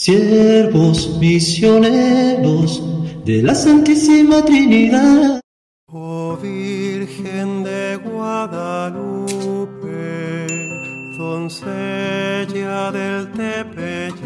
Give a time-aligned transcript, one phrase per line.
[0.00, 2.82] siervos misioneros
[3.26, 5.42] de la Santísima Trinidad.
[5.88, 9.26] Oh Virgen de Guadalupe,
[11.18, 14.18] doncella del Tepeyac.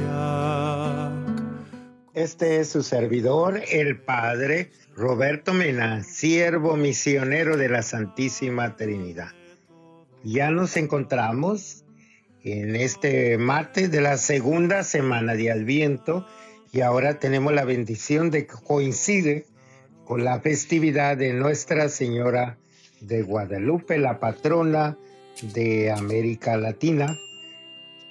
[2.15, 9.33] Este es su servidor, el Padre Roberto Mena, siervo misionero de la Santísima Trinidad.
[10.23, 11.84] Ya nos encontramos
[12.45, 16.27] en este martes de la segunda semana de Adviento
[16.73, 19.47] y ahora tenemos la bendición de que coincide
[20.05, 22.59] con la festividad de Nuestra Señora
[23.01, 24.99] de Guadalupe, la patrona
[25.55, 27.17] de América Latina.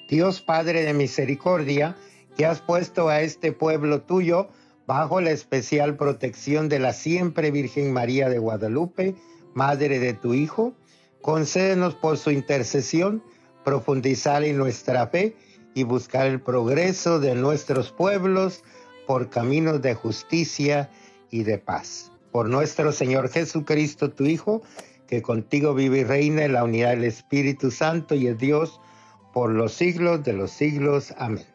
[0.09, 1.95] Dios Padre de Misericordia,
[2.35, 4.49] que has puesto a este pueblo tuyo
[4.87, 9.13] bajo la especial protección de la siempre Virgen María de Guadalupe,
[9.53, 10.73] Madre de tu Hijo,
[11.21, 13.23] concédenos por su intercesión
[13.63, 15.35] profundizar en nuestra fe
[15.73, 18.63] y buscar el progreso de nuestros pueblos
[19.07, 20.89] por caminos de justicia
[21.31, 22.11] y de paz.
[22.31, 24.61] Por nuestro Señor Jesucristo, tu Hijo,
[25.07, 28.79] que contigo vive y reina en la unidad del Espíritu Santo y es Dios
[29.33, 31.13] por los siglos de los siglos.
[31.17, 31.45] Amén.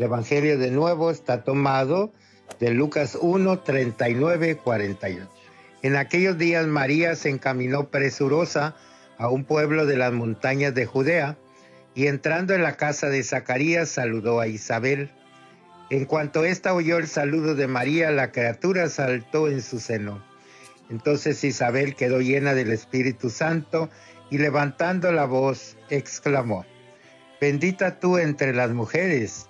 [0.00, 2.10] El Evangelio de nuevo está tomado
[2.58, 5.28] de Lucas 1, 39, 48.
[5.82, 8.74] En aquellos días María se encaminó presurosa
[9.18, 11.36] a un pueblo de las montañas de Judea
[11.94, 15.10] y entrando en la casa de Zacarías saludó a Isabel.
[15.90, 20.24] En cuanto ésta oyó el saludo de María, la criatura saltó en su seno.
[20.88, 23.90] Entonces Isabel quedó llena del Espíritu Santo
[24.30, 26.64] y levantando la voz exclamó,
[27.38, 29.49] Bendita tú entre las mujeres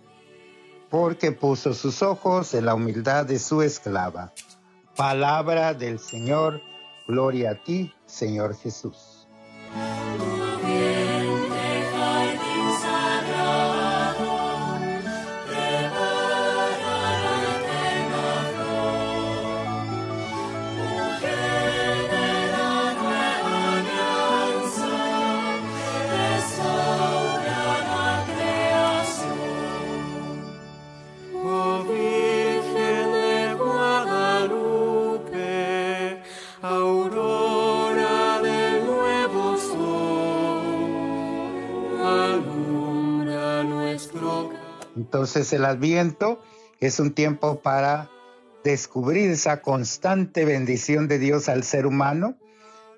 [0.91, 4.33] porque puso sus ojos en la humildad de su esclava.
[4.97, 6.61] Palabra del Señor,
[7.07, 9.25] gloria a ti, Señor Jesús.
[44.95, 46.41] Entonces el adviento
[46.79, 48.09] es un tiempo para
[48.63, 52.37] descubrir esa constante bendición de Dios al ser humano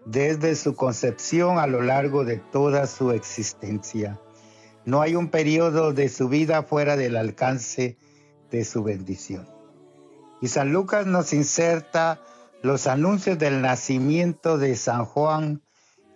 [0.05, 4.19] desde su concepción a lo largo de toda su existencia.
[4.85, 7.97] No hay un periodo de su vida fuera del alcance
[8.51, 9.47] de su bendición.
[10.41, 12.21] Y San Lucas nos inserta
[12.61, 15.61] los anuncios del nacimiento de San Juan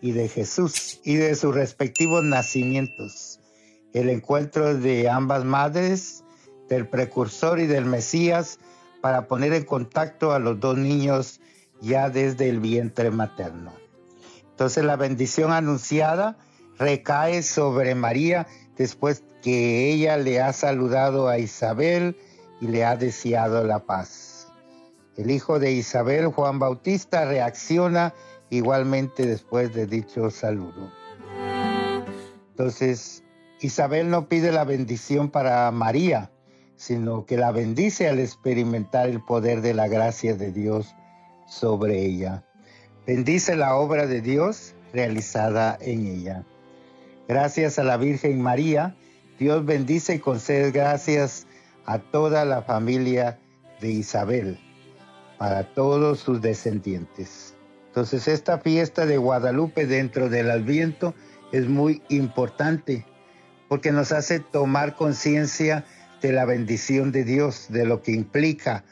[0.01, 3.36] y de Jesús y de sus respectivos nacimientos
[3.93, 6.23] el encuentro de ambas madres,
[6.69, 8.59] del precursor y del Mesías,
[9.01, 11.39] para poner en contacto a los dos niños
[11.81, 13.73] ya desde el vientre materno.
[14.49, 16.37] Entonces la bendición anunciada
[16.77, 22.17] recae sobre María después que ella le ha saludado a Isabel
[22.59, 24.47] y le ha deseado la paz.
[25.15, 28.13] El hijo de Isabel, Juan Bautista, reacciona
[28.49, 30.91] igualmente después de dicho saludo.
[32.49, 33.23] Entonces,
[33.59, 36.31] Isabel no pide la bendición para María,
[36.75, 40.95] sino que la bendice al experimentar el poder de la gracia de Dios
[41.47, 42.43] sobre ella.
[43.07, 46.45] Bendice la obra de Dios realizada en ella.
[47.27, 48.95] Gracias a la Virgen María,
[49.39, 51.47] Dios bendice y concede gracias
[51.85, 53.39] a toda la familia
[53.81, 54.59] de Isabel,
[55.39, 57.55] para todos sus descendientes.
[57.87, 61.15] Entonces esta fiesta de Guadalupe dentro del Adviento
[61.51, 63.05] es muy importante
[63.67, 65.85] porque nos hace tomar conciencia
[66.22, 68.84] de la bendición de Dios, de lo que implica,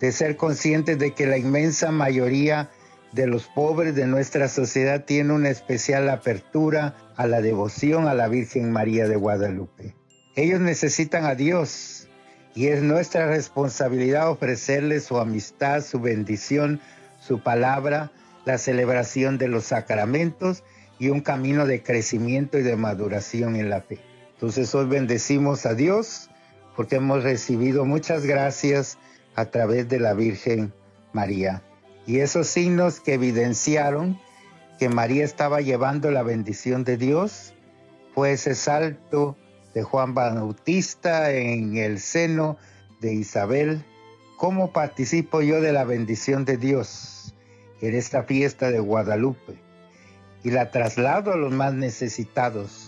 [0.00, 2.70] de ser conscientes de que la inmensa mayoría
[3.12, 8.26] de los pobres de nuestra sociedad tiene una especial apertura a la devoción a la
[8.28, 9.94] Virgen María de Guadalupe.
[10.34, 12.08] Ellos necesitan a Dios
[12.56, 16.80] y es nuestra responsabilidad ofrecerles su amistad, su bendición,
[17.20, 18.10] su palabra,
[18.44, 20.64] la celebración de los sacramentos
[20.98, 24.00] y un camino de crecimiento y de maduración en la fe.
[24.44, 26.28] Entonces hoy bendecimos a Dios
[26.76, 28.98] porque hemos recibido muchas gracias
[29.36, 30.70] a través de la Virgen
[31.14, 31.62] María.
[32.06, 34.20] Y esos signos que evidenciaron
[34.78, 37.54] que María estaba llevando la bendición de Dios
[38.14, 39.34] fue ese salto
[39.72, 42.58] de Juan Bautista en el seno
[43.00, 43.82] de Isabel.
[44.36, 47.34] ¿Cómo participo yo de la bendición de Dios
[47.80, 49.54] en esta fiesta de Guadalupe?
[50.42, 52.83] Y la traslado a los más necesitados,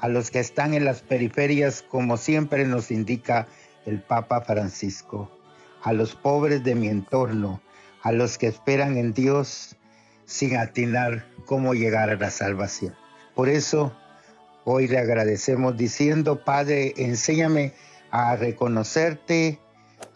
[0.00, 3.46] a los que están en las periferias, como siempre nos indica
[3.86, 5.30] el Papa Francisco,
[5.82, 7.60] a los pobres de mi entorno,
[8.02, 9.76] a los que esperan en Dios
[10.24, 12.94] sin atinar cómo llegar a la salvación.
[13.34, 13.92] Por eso
[14.64, 17.74] hoy le agradecemos diciendo, Padre, enséñame
[18.10, 19.58] a reconocerte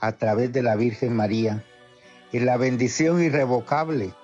[0.00, 1.64] a través de la Virgen María
[2.32, 4.14] y la bendición irrevocable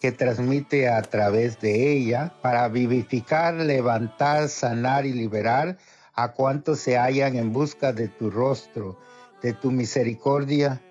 [0.00, 5.78] que transmite a través de ella para vivificar, levantar, sanar y liberar
[6.14, 8.98] a cuantos se hallan en busca de tu rostro,
[9.42, 10.82] de tu misericordia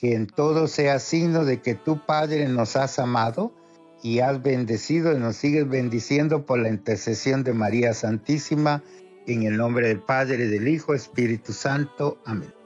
[0.00, 3.52] que en todo sea signo de que tu Padre nos has amado
[4.02, 8.82] y has bendecido y nos sigues bendiciendo por la intercesión de María Santísima,
[9.26, 12.18] en el nombre del Padre, del Hijo, Espíritu Santo.
[12.24, 12.59] Amén.